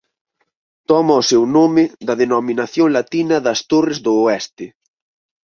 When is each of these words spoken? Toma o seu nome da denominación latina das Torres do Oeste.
Toma 0.91 1.13
o 1.21 1.27
seu 1.31 1.43
nome 1.57 1.83
da 2.07 2.13
denominación 2.23 2.87
latina 2.97 3.35
das 3.45 3.59
Torres 3.71 3.97
do 4.05 4.11
Oeste. 4.25 4.65